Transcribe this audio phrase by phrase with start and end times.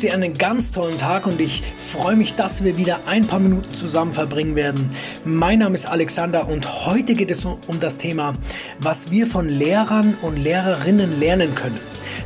[0.00, 3.38] wünsche dir einen ganz tollen Tag und ich freue mich, dass wir wieder ein paar
[3.38, 4.88] Minuten zusammen verbringen werden.
[5.26, 8.34] Mein Name ist Alexander und heute geht es um das Thema,
[8.78, 11.78] was wir von Lehrern und Lehrerinnen lernen können.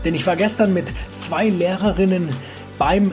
[0.04, 2.28] Denn ich war gestern mit zwei Lehrerinnen
[2.78, 3.10] beim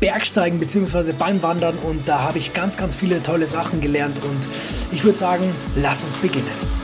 [0.00, 1.12] Bergsteigen bzw.
[1.18, 5.16] beim Wandern und da habe ich ganz, ganz viele tolle Sachen gelernt und ich würde
[5.16, 5.44] sagen,
[5.76, 6.77] lass uns beginnen.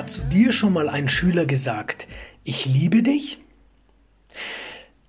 [0.00, 2.08] Hat zu dir schon mal ein Schüler gesagt,
[2.42, 3.36] ich liebe dich?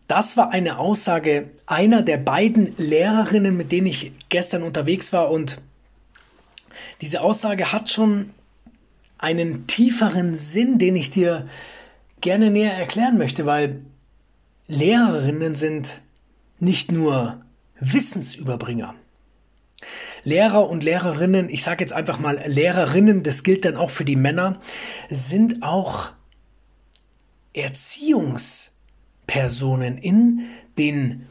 [0.09, 5.62] Das war eine Aussage einer der beiden Lehrerinnen, mit denen ich gestern unterwegs war und
[7.00, 8.31] diese Aussage hat schon
[9.17, 11.48] einen tieferen Sinn, den ich dir
[12.20, 13.80] gerne näher erklären möchte, weil
[14.67, 16.02] Lehrerinnen sind
[16.59, 17.39] nicht nur
[17.80, 18.95] Wissensüberbringer.
[20.23, 24.16] Lehrer und Lehrerinnen, ich sage jetzt einfach mal Lehrerinnen, das gilt dann auch für die
[24.16, 24.59] Männer,
[25.09, 26.11] sind auch
[27.53, 30.42] Erziehungspersonen in
[30.77, 31.25] den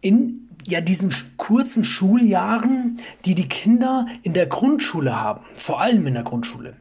[0.00, 6.14] in ja diesen kurzen Schuljahren, die die Kinder in der Grundschule haben, vor allem in
[6.14, 6.76] der Grundschule.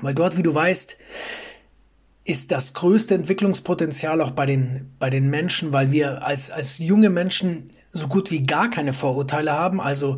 [0.00, 0.96] Weil dort, wie du weißt,
[2.24, 7.10] ist das größte Entwicklungspotenzial auch bei den, bei den Menschen, weil wir als, als junge
[7.10, 10.16] Menschen so gut wie gar keine Vorurteile haben, also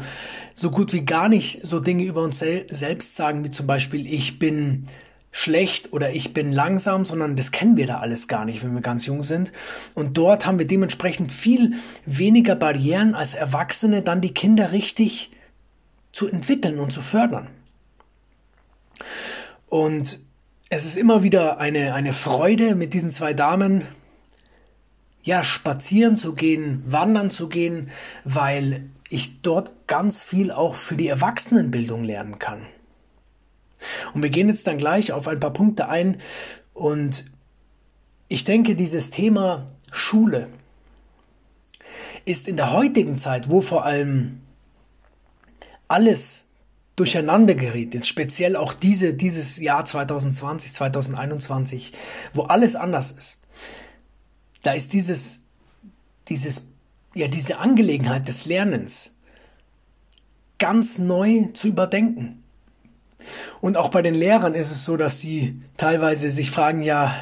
[0.55, 4.13] so gut wie gar nicht so Dinge über uns sel selbst sagen, wie zum Beispiel
[4.13, 4.87] ich bin
[5.31, 8.81] schlecht oder ich bin langsam, sondern das kennen wir da alles gar nicht, wenn wir
[8.81, 9.53] ganz jung sind.
[9.95, 11.75] Und dort haben wir dementsprechend viel
[12.07, 15.33] weniger Barrieren als Erwachsene, dann die Kinder richtig
[16.13, 17.49] zu entwickeln und zu fördern.
[19.69, 20.21] Und
[20.71, 23.83] es ist immer wieder eine, eine Freude, mit diesen zwei Damen
[25.27, 27.91] ja, spazieren zu gehen, wandern zu gehen,
[28.25, 32.65] weil ich dort ganz viel auch für die Erwachsenenbildung lernen kann.
[34.15, 36.21] Und wir gehen jetzt dann gleich auf ein paar Punkte ein
[36.73, 37.27] und
[38.29, 40.49] ich denke, dieses Thema Schule
[42.25, 44.41] ist in der heutigen Zeit, wo vor allem
[45.89, 46.47] alles
[46.95, 51.93] durcheinander gerät, jetzt speziell auch diese, dieses Jahr 2020, 2021,
[52.33, 53.46] wo alles anders ist,
[54.67, 55.47] da ist dieses,
[56.29, 56.73] dieses,
[57.15, 59.17] ja, diese Angelegenheit des Lernens
[60.59, 62.43] ganz neu zu überdenken.
[63.61, 67.15] Und auch bei den Lehrern ist es so, dass sie teilweise sich fragen, ja,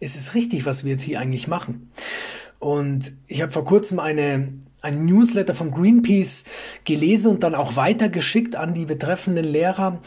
[0.00, 1.92] ist es richtig, was wir jetzt hier eigentlich machen?
[2.58, 4.48] Und ich habe vor kurzem eine,
[4.80, 6.44] ein Newsletter von Greenpeace
[6.84, 10.00] gelesen und dann auch weitergeschickt an die betreffenden Lehrer,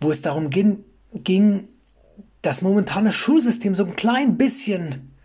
[0.00, 1.66] wo es darum ging, ging
[2.42, 5.15] das momentane Schulsystem so ein klein bisschen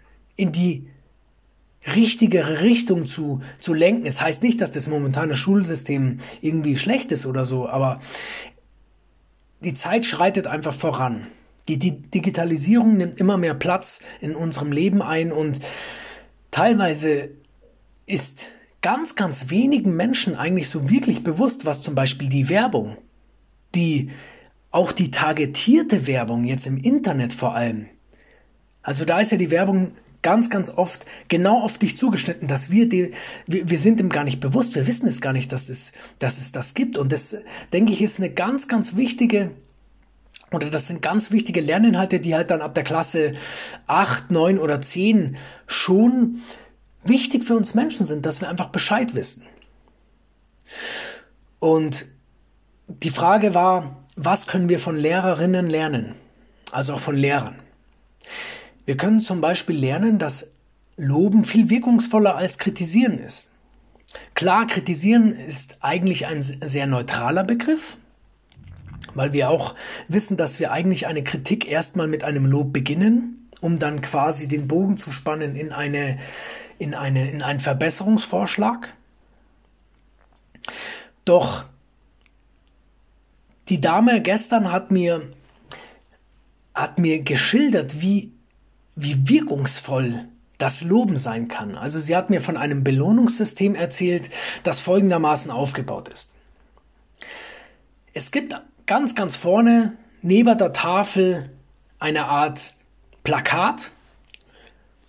[0.42, 0.88] in die
[1.86, 4.08] richtigere Richtung zu, zu lenken.
[4.08, 8.00] Es heißt nicht, dass das momentane Schulsystem irgendwie schlecht ist oder so, aber
[9.62, 11.28] die Zeit schreitet einfach voran.
[11.68, 15.60] Die, die Digitalisierung nimmt immer mehr Platz in unserem Leben ein und
[16.50, 17.30] teilweise
[18.08, 18.48] ist
[18.82, 22.98] ganz, ganz wenigen Menschen eigentlich so wirklich bewusst, was zum Beispiel die Werbung,
[23.76, 24.10] die
[24.72, 27.86] auch die targetierte Werbung jetzt im Internet vor allem,
[28.84, 29.92] also da ist ja die Werbung
[30.22, 33.14] ganz, ganz oft genau auf dich zugeschnitten, dass wir, die,
[33.48, 36.38] wir, wir sind dem gar nicht bewusst, wir wissen es gar nicht, dass es, dass
[36.38, 36.98] es das gibt.
[36.98, 37.38] Und das,
[37.74, 39.52] denke ich, ist eine ganz, ganz wichtige,
[40.52, 43.34] oder das sind ganz wichtige Lerninhalte, die halt dann ab der Klasse
[43.88, 46.42] 8, 9 oder 10 schon
[47.04, 49.46] wichtig für uns Menschen sind, dass wir einfach Bescheid wissen.
[51.60, 52.06] Und
[52.88, 56.16] die Frage war, was können wir von Lehrerinnen lernen?
[56.72, 57.56] Also auch von Lehrern.
[58.92, 60.52] Wir können zum Beispiel lernen, dass
[60.98, 63.54] Loben viel wirkungsvoller als Kritisieren ist.
[64.34, 67.96] Klar, kritisieren ist eigentlich ein sehr neutraler Begriff,
[69.14, 69.76] weil wir auch
[70.10, 74.68] wissen, dass wir eigentlich eine Kritik erstmal mit einem Lob beginnen, um dann quasi den
[74.68, 76.20] Bogen zu spannen in eine,
[76.78, 78.94] in eine, in einen Verbesserungsvorschlag.
[81.24, 81.64] Doch
[83.70, 85.32] die Dame gestern hat mir,
[86.74, 88.34] hat mir geschildert, wie
[88.96, 90.26] wie wirkungsvoll
[90.58, 91.76] das Loben sein kann.
[91.76, 94.30] Also sie hat mir von einem Belohnungssystem erzählt,
[94.64, 96.34] das folgendermaßen aufgebaut ist.
[98.14, 98.54] Es gibt
[98.86, 101.50] ganz, ganz vorne neben der Tafel
[102.00, 102.74] eine Art
[103.24, 103.92] Plakat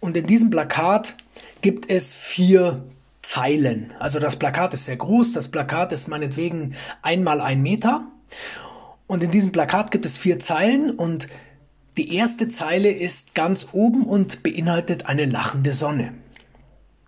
[0.00, 1.14] und in diesem Plakat
[1.61, 2.84] gibt es vier
[3.23, 3.93] Zeilen.
[3.99, 8.05] Also das Plakat ist sehr groß, das Plakat ist meinetwegen einmal ein Meter
[9.06, 11.29] und in diesem Plakat gibt es vier Zeilen und
[11.96, 16.14] die erste Zeile ist ganz oben und beinhaltet eine lachende Sonne.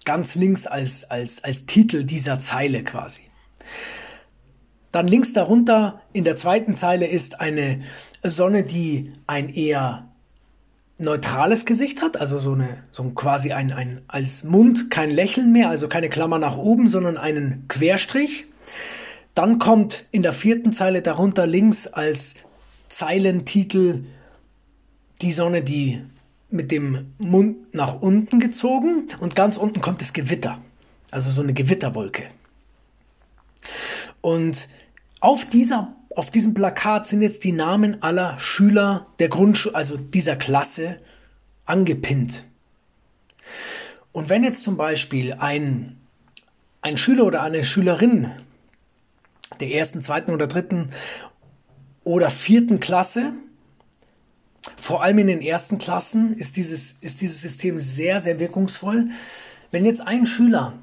[0.05, 3.23] Ganz links als, als, als Titel dieser Zeile quasi.
[4.93, 7.81] Dann links darunter in der zweiten Zeile ist eine
[8.23, 10.09] Sonne, die ein eher
[10.99, 15.71] neutrales Gesicht hat, also so eine, so quasi ein, ein, als Mund kein Lächeln mehr,
[15.71, 18.47] also keine Klammer nach oben, sondern einen Querstrich.
[19.35, 22.37] Dann kommt in der vierten Zeile darunter links als
[22.89, 24.05] Zeilentitel
[25.23, 26.03] die Sonne, die
[26.51, 30.61] mit dem Mund nach unten gezogen und ganz unten kommt das Gewitter,
[31.11, 32.25] also so eine Gewitterwolke.
[34.21, 34.69] Und
[35.21, 40.37] auf dieser auf diesem Plakat sind jetzt die Namen aller Schüler der Grundschule, also dieser
[40.37, 41.01] Klasse,
[41.67, 42.45] angepinnt.
[44.13, 45.97] Und wenn jetzt zum Beispiel ein,
[46.83, 48.31] ein Schüler oder eine Schülerin
[49.59, 50.91] der ersten, zweiten oder dritten
[52.05, 53.33] oder vierten Klasse,
[54.85, 59.09] vor allem in den ersten Klassen, ist dieses, ist dieses System sehr, sehr wirkungsvoll.
[59.71, 60.75] Wenn jetzt ein Schüler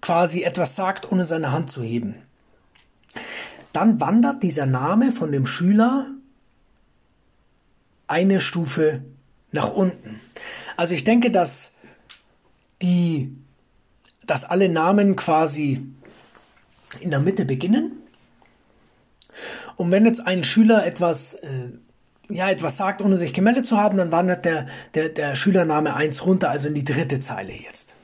[0.00, 2.14] quasi etwas sagt, ohne seine Hand zu heben,
[3.74, 6.06] dann wandert dieser Name von dem Schüler
[8.06, 9.04] eine Stufe
[9.52, 10.18] nach unten.
[10.78, 11.74] Also ich denke, dass
[12.80, 13.36] die,
[14.24, 15.86] dass alle Namen quasi
[17.00, 17.98] in der Mitte beginnen.
[19.76, 21.68] Und wenn jetzt ein Schüler etwas, äh,
[22.30, 26.24] ja, etwas sagt, ohne sich gemeldet zu haben, dann wandert der, der, der Schülername 1
[26.26, 27.94] runter, also in die dritte Zeile jetzt.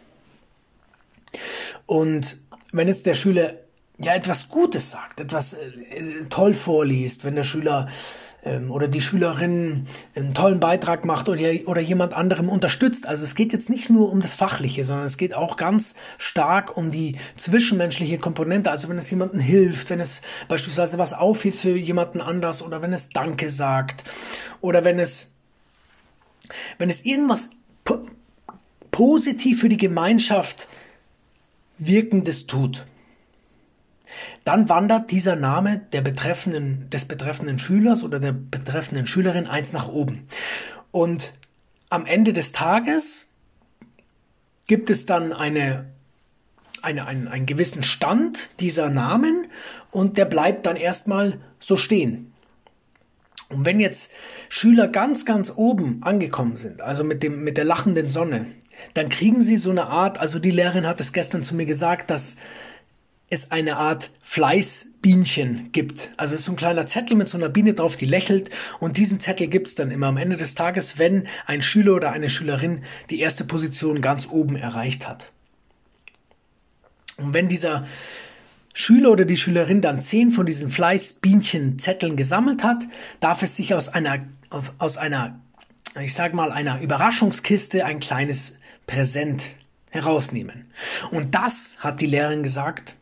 [1.86, 2.36] Und
[2.72, 3.54] wenn jetzt der Schüler
[3.98, 7.88] ja etwas Gutes sagt, etwas äh, toll vorliest, wenn der Schüler
[8.46, 13.06] ähm, oder die Schülerin einen tollen Beitrag macht oder, oder jemand anderem unterstützt.
[13.06, 16.76] Also es geht jetzt nicht nur um das Fachliche, sondern es geht auch ganz stark
[16.76, 18.70] um die zwischenmenschliche Komponente.
[18.70, 22.92] Also wenn es jemandem hilft, wenn es beispielsweise was aufhebt für jemanden anders oder wenn
[22.92, 24.04] es Danke sagt
[24.60, 25.34] oder wenn es,
[26.78, 27.50] wenn es irgendwas
[27.84, 28.00] po
[28.92, 30.68] positiv für die Gemeinschaft
[31.76, 32.86] wirkendes tut
[34.46, 39.88] dann wandert dieser Name der betreffenden, des betreffenden Schülers oder der betreffenden Schülerin eins nach
[39.88, 40.28] oben.
[40.92, 41.32] Und
[41.90, 43.34] am Ende des Tages
[44.68, 45.86] gibt es dann eine,
[46.80, 49.48] eine, einen, einen gewissen Stand dieser Namen
[49.90, 52.32] und der bleibt dann erstmal so stehen.
[53.48, 54.12] Und wenn jetzt
[54.48, 58.46] Schüler ganz, ganz oben angekommen sind, also mit, dem, mit der lachenden Sonne,
[58.94, 62.10] dann kriegen sie so eine Art, also die Lehrerin hat es gestern zu mir gesagt,
[62.10, 62.36] dass
[63.28, 66.10] es eine Art Fleißbienchen gibt.
[66.16, 68.96] Also es ist so ein kleiner Zettel mit so einer Biene drauf, die lächelt und
[68.96, 72.82] diesen Zettel gibt's dann immer am Ende des Tages, wenn ein Schüler oder eine Schülerin
[73.10, 75.30] die erste Position ganz oben erreicht hat.
[77.16, 77.86] Und wenn dieser
[78.74, 82.84] Schüler oder die Schülerin dann zehn von diesen Fleißbienchen-Zetteln gesammelt hat,
[83.20, 84.18] darf es sich aus einer,
[84.78, 85.40] aus einer,
[86.00, 89.46] ich sag mal, einer Überraschungskiste ein kleines Präsent
[89.88, 90.70] herausnehmen.
[91.10, 92.94] Und das, hat die Lehrerin gesagt,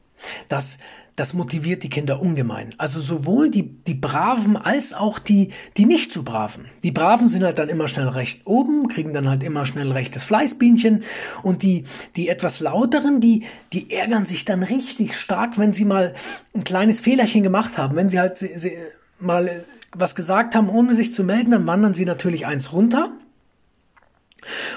[0.48, 0.78] das,
[1.16, 2.70] das motiviert die Kinder ungemein.
[2.76, 6.66] Also sowohl die, die Braven als auch die, die nicht so Braven.
[6.82, 10.24] Die Braven sind halt dann immer schnell recht oben, kriegen dann halt immer schnell rechtes
[10.24, 11.04] Fleißbienchen
[11.42, 11.84] und die,
[12.16, 16.14] die etwas lauteren, die, die ärgern sich dann richtig stark, wenn sie mal
[16.54, 17.94] ein kleines Fehlerchen gemacht haben.
[17.94, 18.72] Wenn sie halt sie, sie
[19.20, 19.64] mal
[19.96, 23.12] was gesagt haben, ohne sich zu melden, dann wandern sie natürlich eins runter.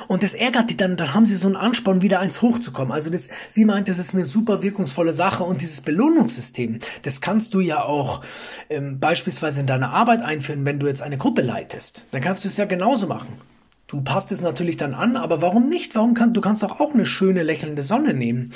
[0.08, 2.92] Und das ärgert die dann, dann haben sie so einen Ansporn, wieder eins hochzukommen.
[2.92, 7.54] Also das, sie meint, das ist eine super wirkungsvolle Sache und dieses Belohnungssystem, das kannst
[7.54, 8.22] du ja auch
[8.70, 12.06] ähm, beispielsweise in deiner Arbeit einführen, wenn du jetzt eine Gruppe leitest.
[12.12, 13.30] Dann kannst du es ja genauso machen.
[13.88, 15.96] Du passt es natürlich dann an, aber warum nicht?
[15.96, 18.54] Warum kann, du kannst doch auch eine schöne lächelnde Sonne nehmen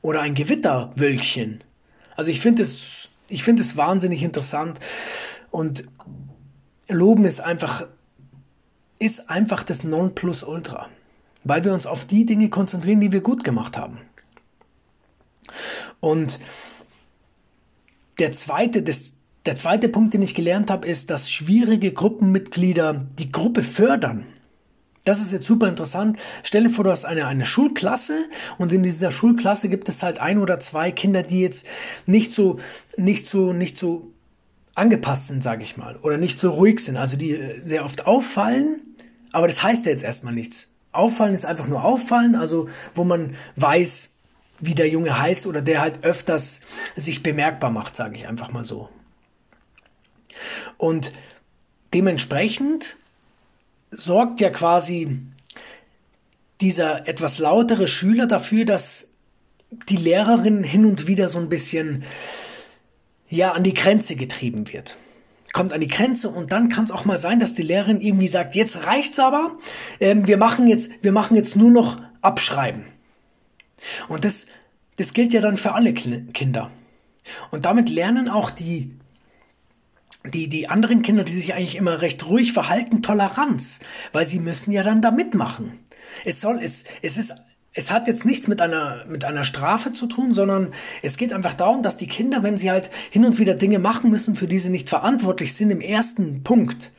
[0.00, 1.62] oder ein Gewitterwölkchen.
[2.16, 4.80] Also ich finde es, ich finde es wahnsinnig interessant
[5.50, 5.84] und
[6.88, 7.86] Loben ist einfach
[9.02, 10.88] ist einfach das Nonplusultra,
[11.44, 13.98] weil wir uns auf die Dinge konzentrieren, die wir gut gemacht haben.
[15.98, 16.38] Und
[18.20, 23.32] der zweite, das, der zweite Punkt, den ich gelernt habe, ist, dass schwierige Gruppenmitglieder die
[23.32, 24.24] Gruppe fördern.
[25.04, 26.16] Das ist jetzt super interessant.
[26.44, 28.26] Stell dir vor, du hast eine, eine Schulklasse
[28.58, 31.66] und in dieser Schulklasse gibt es halt ein oder zwei Kinder, die jetzt
[32.06, 32.60] nicht so,
[32.96, 34.12] nicht so, nicht so
[34.76, 38.06] angepasst sind, sage ich mal, oder nicht so ruhig sind, also die äh, sehr oft
[38.06, 38.80] auffallen
[39.32, 40.72] aber das heißt ja jetzt erstmal nichts.
[40.92, 44.14] Auffallen ist einfach nur auffallen, also wo man weiß,
[44.60, 46.60] wie der Junge heißt oder der halt öfters
[46.96, 48.90] sich bemerkbar macht, sage ich einfach mal so.
[50.76, 51.12] Und
[51.94, 52.96] dementsprechend
[53.90, 55.20] sorgt ja quasi
[56.60, 59.14] dieser etwas lautere Schüler dafür, dass
[59.88, 62.04] die Lehrerin hin und wieder so ein bisschen
[63.28, 64.98] ja an die Grenze getrieben wird
[65.52, 68.28] kommt an die Grenze und dann kann es auch mal sein, dass die Lehrerin irgendwie
[68.28, 69.58] sagt, jetzt reicht's aber,
[70.00, 72.84] ähm, wir machen jetzt, wir machen jetzt nur noch abschreiben.
[74.08, 74.46] Und das,
[74.96, 76.70] das gilt ja dann für alle Kinder.
[77.50, 78.96] Und damit lernen auch die,
[80.24, 83.80] die, die anderen Kinder, die sich eigentlich immer recht ruhig verhalten, Toleranz,
[84.12, 85.80] weil sie müssen ja dann da mitmachen.
[86.24, 87.32] Es soll, es, es ist,
[87.74, 91.54] es hat jetzt nichts mit einer, mit einer Strafe zu tun, sondern es geht einfach
[91.54, 94.58] darum, dass die Kinder, wenn sie halt hin und wieder Dinge machen müssen, für die
[94.58, 96.92] sie nicht verantwortlich sind, im ersten Punkt,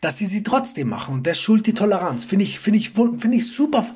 [0.00, 1.14] dass sie sie trotzdem machen.
[1.14, 2.24] Und das schult die Toleranz.
[2.24, 3.86] Finde ich, finde ich, finde ich super.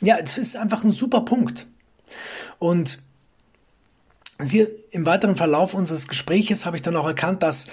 [0.00, 1.66] Ja, es ist einfach ein super Punkt.
[2.58, 3.02] Und
[4.42, 7.68] hier im weiteren Verlauf unseres Gespräches habe ich dann auch erkannt, dass,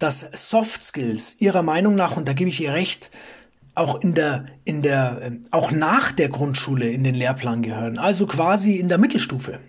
[0.00, 3.10] dass Soft Skills ihrer Meinung nach, und da gebe ich ihr recht,
[3.78, 7.98] auch in der, in der, ähm, auch nach der Grundschule in den Lehrplan gehören.
[7.98, 9.60] Also quasi in der Mittelstufe.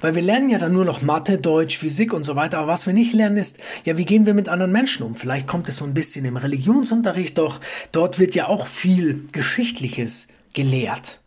[0.00, 2.58] Weil wir lernen ja dann nur noch Mathe, Deutsch, Physik und so weiter.
[2.58, 5.16] Aber was wir nicht lernen ist, ja, wie gehen wir mit anderen Menschen um?
[5.16, 7.60] Vielleicht kommt es so ein bisschen im Religionsunterricht, doch
[7.92, 11.20] dort wird ja auch viel Geschichtliches gelehrt.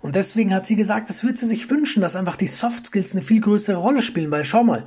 [0.00, 3.12] Und deswegen hat sie gesagt, das würde sie sich wünschen, dass einfach die Soft Skills
[3.12, 4.84] eine viel größere Rolle spielen, weil schau mal,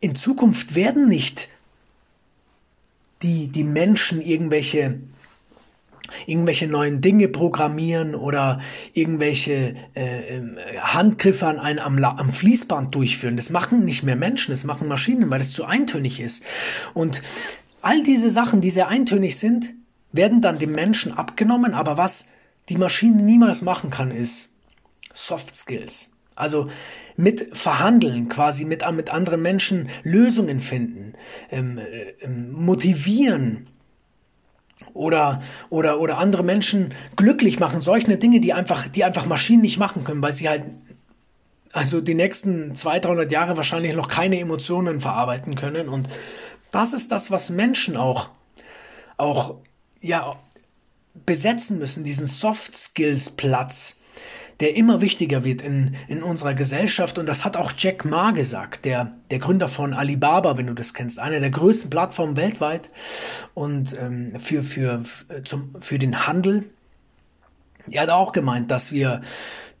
[0.00, 1.48] in Zukunft werden nicht
[3.22, 5.00] die, die Menschen irgendwelche
[6.26, 8.60] irgendwelche neuen Dinge programmieren oder
[8.92, 13.36] irgendwelche äh, ähm, Handgriffe an einem am, am Fließband durchführen.
[13.36, 16.44] Das machen nicht mehr Menschen, das machen Maschinen, weil es zu eintönig ist.
[16.94, 17.22] Und
[17.80, 19.74] all diese Sachen, die sehr eintönig sind,
[20.12, 22.28] werden dann dem Menschen abgenommen, aber was
[22.68, 24.50] die Maschine niemals machen kann, ist
[25.12, 26.16] Soft Skills.
[26.34, 26.70] Also
[27.16, 31.12] mit verhandeln, quasi mit, mit anderen Menschen Lösungen finden,
[31.50, 33.68] ähm, äh, motivieren
[34.94, 37.80] oder, oder, oder andere Menschen glücklich machen.
[37.80, 40.64] Solche Dinge, die einfach, die einfach Maschinen nicht machen können, weil sie halt
[41.72, 45.88] also die nächsten 200, 300 Jahre wahrscheinlich noch keine Emotionen verarbeiten können.
[45.88, 46.08] Und
[46.70, 48.28] das ist das, was Menschen auch,
[49.16, 49.56] auch,
[50.00, 50.36] ja,
[51.14, 54.01] besetzen müssen, diesen Soft Skills Platz,
[54.62, 57.18] der immer wichtiger wird in, in unserer Gesellschaft.
[57.18, 60.94] Und das hat auch Jack Ma gesagt, der, der Gründer von Alibaba, wenn du das
[60.94, 62.88] kennst, eine der größten Plattformen weltweit
[63.54, 65.02] und ähm, für, für,
[65.44, 66.70] zum, für den Handel.
[67.90, 69.22] Er hat auch gemeint, dass wir,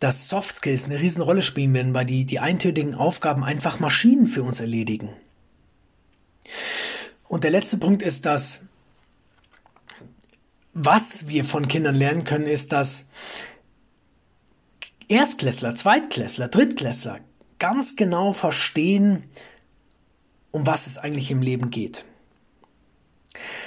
[0.00, 4.42] dass Soft Skills eine Riesenrolle spielen werden, weil die, die eintönigen Aufgaben einfach Maschinen für
[4.42, 5.10] uns erledigen.
[7.28, 8.66] Und der letzte Punkt ist, dass
[10.74, 13.10] was wir von Kindern lernen können, ist, dass
[15.12, 17.20] Erstklässler, Zweitklässler, Drittklässler
[17.58, 19.24] ganz genau verstehen,
[20.50, 22.06] um was es eigentlich im Leben geht.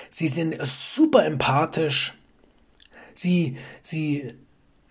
[0.10, 2.16] Sie sind super empathisch.
[3.14, 4.34] Sie, sie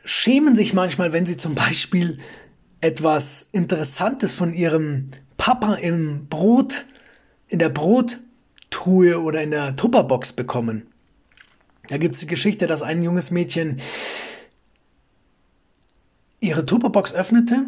[0.05, 2.19] schämen sich manchmal, wenn sie zum Beispiel
[2.81, 6.85] etwas Interessantes von ihrem Papa im Brot,
[7.49, 10.87] in der Brottruhe oder in der Tupperbox bekommen.
[11.89, 13.81] Da gibt es die Geschichte, dass ein junges Mädchen
[16.41, 17.65] ihre Tupperbox öffnete.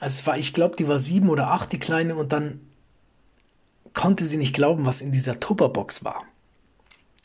[0.00, 2.60] Es war, ich glaube, die war sieben oder acht, die kleine, und dann
[3.94, 6.24] konnte sie nicht glauben, was in dieser Tupperbox war.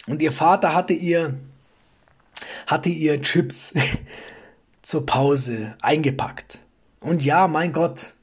[0.08, 1.38] Und ihr Vater hatte ihr,
[2.68, 3.74] hatte ihr Chips
[4.82, 6.60] zur Pause eingepackt.
[7.00, 8.14] Und ja, mein Gott,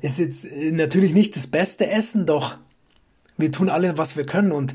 [0.00, 2.56] ist jetzt natürlich nicht das beste Essen, doch
[3.36, 4.52] wir tun alle, was wir können.
[4.52, 4.74] Und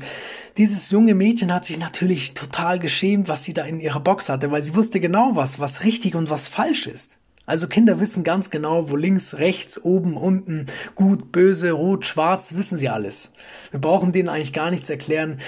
[0.56, 4.50] dieses junge Mädchen hat sich natürlich total geschämt, was sie da in ihrer Box hatte,
[4.50, 7.18] weil sie wusste genau was, was richtig und was falsch ist.
[7.46, 12.76] Also Kinder wissen ganz genau, wo links, rechts, oben, unten, gut, böse, rot, schwarz, wissen
[12.76, 13.34] sie alles.
[13.70, 15.38] Wir brauchen denen eigentlich gar nichts erklären.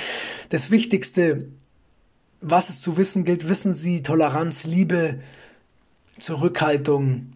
[0.51, 1.49] Das Wichtigste,
[2.41, 5.19] was es zu wissen gilt, wissen sie Toleranz, Liebe,
[6.21, 7.33] Zurückhaltung,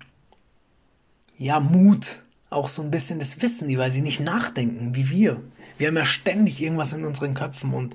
[1.39, 2.21] ja, Mut,
[2.53, 5.41] auch so ein bisschen das wissen die, weil sie nicht nachdenken wie wir.
[5.79, 7.95] Wir haben ja ständig irgendwas in unseren Köpfen und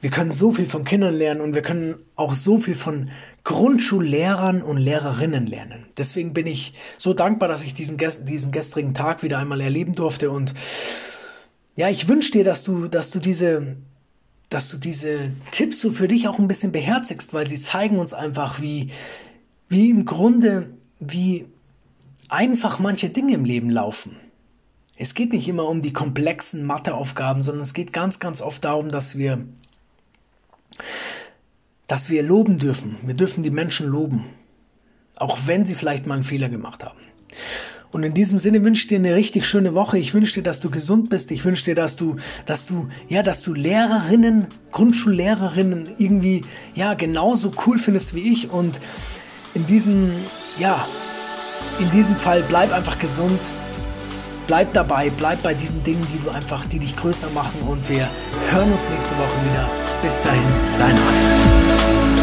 [0.00, 3.10] wir können so viel von Kindern lernen und wir können auch so viel von
[3.44, 5.86] Grundschullehrern und Lehrerinnen lernen.
[5.96, 10.30] Deswegen bin ich so dankbar, dass ich diesen, diesen gestrigen Tag wieder einmal erleben durfte
[10.30, 10.54] und
[11.76, 13.76] ja, ich wünsche dir, dass du, dass du diese,
[14.48, 18.14] dass du diese Tipps so für dich auch ein bisschen beherzigst, weil sie zeigen uns
[18.14, 18.90] einfach, wie,
[19.68, 21.46] wie im Grunde, wie
[22.28, 24.16] einfach manche Dinge im Leben laufen.
[24.96, 28.90] Es geht nicht immer um die komplexen Matheaufgaben, sondern es geht ganz, ganz oft darum,
[28.90, 29.44] dass wir,
[31.86, 32.96] dass wir loben dürfen.
[33.04, 34.24] Wir dürfen die Menschen loben.
[35.14, 36.98] Auch wenn sie vielleicht mal einen Fehler gemacht haben.
[37.90, 39.98] Und in diesem Sinne wünsche ich dir eine richtig schöne Woche.
[39.98, 41.30] Ich wünsche dir, dass du gesund bist.
[41.30, 46.42] Ich wünsche dir, dass du, dass du, ja, dass du Lehrerinnen, Grundschullehrerinnen irgendwie,
[46.74, 48.50] ja, genauso cool findest wie ich.
[48.50, 48.80] Und
[49.54, 50.12] in diesem,
[50.58, 50.86] ja,
[51.78, 53.40] in diesem Fall bleib einfach gesund.
[54.46, 58.08] Bleib dabei, bleib bei diesen Dingen, die du einfach, die dich größer machen und wir
[58.50, 59.68] hören uns nächste Woche wieder.
[60.02, 60.42] Bis dahin,
[60.78, 62.17] dein Alex.